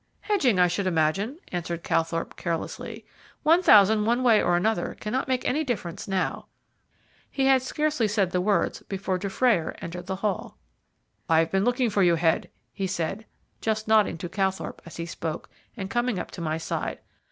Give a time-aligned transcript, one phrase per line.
[0.21, 3.05] "Hedging, I should imagine," answered Calthorpe carelessly.
[3.43, 6.47] "One thousand one way or the other cannot make any difference now."
[7.29, 10.57] He had scarcely said the words before Dufrayer entered the hall.
[11.29, 13.27] "I have been looking for you, Head," he said,
[13.61, 16.97] just nodding to Calthorpe as he spoke, and coming up to my side.